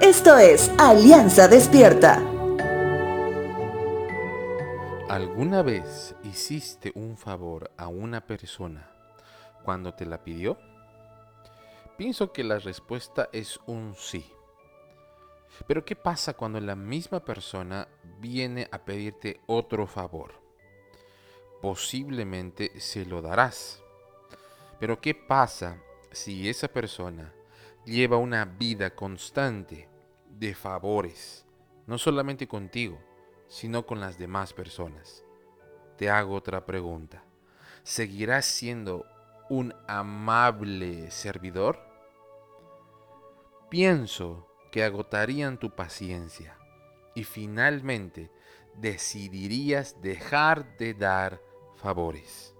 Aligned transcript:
Esto 0.00 0.36
es 0.36 0.70
Alianza 0.78 1.48
Despierta. 1.48 2.16
¿Alguna 5.08 5.62
vez 5.62 6.14
hiciste 6.22 6.92
un 6.94 7.16
favor 7.16 7.70
a 7.78 7.88
una 7.88 8.20
persona 8.20 8.90
cuando 9.64 9.94
te 9.94 10.04
la 10.04 10.22
pidió? 10.22 10.58
Pienso 11.96 12.30
que 12.32 12.44
la 12.44 12.58
respuesta 12.58 13.30
es 13.32 13.58
un 13.66 13.94
sí. 13.96 14.30
Pero 15.66 15.84
¿qué 15.84 15.96
pasa 15.96 16.34
cuando 16.34 16.60
la 16.60 16.76
misma 16.76 17.24
persona 17.24 17.88
viene 18.20 18.68
a 18.70 18.84
pedirte 18.84 19.40
otro 19.46 19.86
favor? 19.86 20.34
Posiblemente 21.62 22.78
se 22.80 23.06
lo 23.06 23.22
darás. 23.22 23.82
Pero 24.78 25.00
¿qué 25.00 25.14
pasa 25.14 25.78
si 26.12 26.50
esa 26.50 26.68
persona 26.68 27.32
lleva 27.86 28.16
una 28.16 28.44
vida 28.44 28.94
constante 28.94 29.88
de 30.28 30.54
favores, 30.54 31.46
no 31.86 31.96
solamente 31.98 32.48
contigo, 32.48 32.98
sino 33.46 33.86
con 33.86 34.00
las 34.00 34.18
demás 34.18 34.52
personas? 34.52 35.24
Te 35.96 36.10
hago 36.10 36.34
otra 36.34 36.66
pregunta. 36.66 37.24
¿Seguirás 37.84 38.44
siendo 38.44 39.06
un 39.48 39.72
amable 39.86 41.10
servidor? 41.12 41.78
Pienso 43.70 44.48
que 44.72 44.82
agotarían 44.82 45.58
tu 45.58 45.74
paciencia 45.74 46.58
y 47.14 47.22
finalmente 47.22 48.30
decidirías 48.74 50.02
dejar 50.02 50.76
de 50.76 50.92
dar 50.92 51.40
favores. 51.76 52.52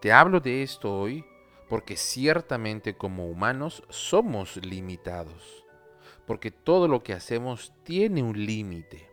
Te 0.00 0.12
hablo 0.12 0.40
de 0.40 0.64
esto 0.64 0.92
hoy 0.92 1.24
porque 1.68 1.96
ciertamente 1.96 2.96
como 2.96 3.28
humanos 3.28 3.82
somos 3.88 4.56
limitados, 4.56 5.64
porque 6.26 6.50
todo 6.50 6.88
lo 6.88 7.02
que 7.02 7.12
hacemos 7.12 7.72
tiene 7.84 8.22
un 8.22 8.44
límite, 8.44 9.10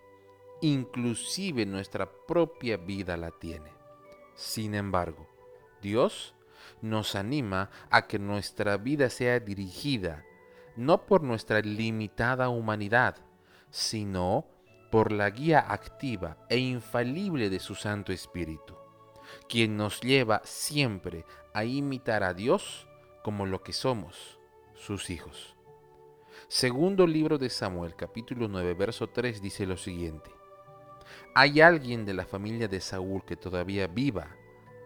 inclusive 0.61 1.65
nuestra 1.65 2.09
propia 2.27 2.77
vida 2.77 3.17
la 3.17 3.31
tiene. 3.31 3.71
Sin 4.35 4.75
embargo, 4.75 5.27
Dios 5.81 6.35
nos 6.81 7.15
anima 7.15 7.69
a 7.89 8.07
que 8.07 8.19
nuestra 8.19 8.77
vida 8.77 9.09
sea 9.09 9.39
dirigida 9.39 10.25
no 10.75 11.05
por 11.05 11.21
nuestra 11.23 11.59
limitada 11.61 12.49
humanidad, 12.49 13.17
sino 13.69 14.45
por 14.91 15.11
la 15.11 15.29
guía 15.29 15.65
activa 15.67 16.37
e 16.49 16.57
infalible 16.57 17.49
de 17.49 17.59
su 17.59 17.75
Santo 17.75 18.11
Espíritu, 18.11 18.75
quien 19.47 19.77
nos 19.77 20.01
lleva 20.01 20.41
siempre 20.43 21.25
a 21.53 21.65
imitar 21.65 22.23
a 22.23 22.33
Dios 22.33 22.87
como 23.23 23.45
lo 23.45 23.61
que 23.63 23.73
somos, 23.73 24.39
sus 24.73 25.09
hijos. 25.09 25.55
Segundo 26.47 27.05
libro 27.07 27.37
de 27.37 27.49
Samuel, 27.49 27.95
capítulo 27.95 28.47
9, 28.47 28.73
verso 28.73 29.07
3 29.07 29.41
dice 29.41 29.65
lo 29.65 29.77
siguiente. 29.77 30.31
¿Hay 31.35 31.61
alguien 31.61 32.05
de 32.05 32.13
la 32.13 32.25
familia 32.25 32.67
de 32.67 32.81
Saúl 32.81 33.23
que 33.25 33.35
todavía 33.35 33.87
viva? 33.87 34.35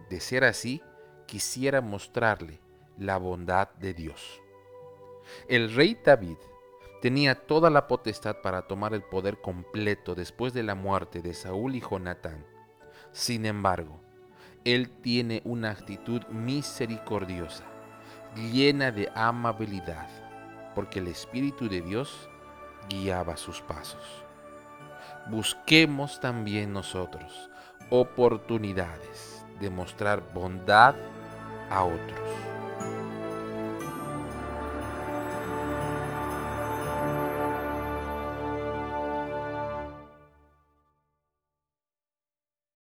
De 0.10 0.20
ser 0.20 0.44
así, 0.44 0.82
quisiera 1.26 1.82
mostrarle 1.82 2.60
la 2.98 3.18
bondad 3.18 3.70
de 3.76 3.94
Dios. 3.94 4.42
El 5.48 5.74
rey 5.74 5.98
David 6.04 6.38
tenía 7.02 7.36
toda 7.36 7.70
la 7.70 7.88
potestad 7.88 8.42
para 8.42 8.68
tomar 8.68 8.94
el 8.94 9.04
poder 9.04 9.42
completo 9.42 10.16
después 10.16 10.54
de 10.54 10.64
la 10.64 10.76
muerte 10.76 11.22
de 11.22 11.34
Saúl 11.34 11.76
y 11.76 11.82
Jonatán. 11.82 12.46
Sin 13.12 13.46
embargo, 13.46 14.02
él 14.66 14.90
tiene 14.90 15.42
una 15.46 15.70
actitud 15.70 16.24
misericordiosa, 16.30 17.64
llena 18.52 18.92
de 18.92 19.10
amabilidad, 19.14 20.10
porque 20.74 21.00
el 21.00 21.08
Espíritu 21.08 21.70
de 21.70 21.82
Dios 21.82 22.28
guiaba 22.90 23.38
sus 23.38 23.62
pasos. 23.62 24.04
Busquemos 25.30 26.20
también 26.20 26.74
nosotros 26.74 27.50
oportunidades 27.92 29.46
de 29.60 29.70
mostrar 29.70 30.24
bondad 30.34 30.96
a 31.70 31.84
otros. 31.84 32.45